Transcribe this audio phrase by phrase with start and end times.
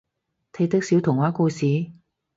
[0.51, 1.91] 睇得少童話故事？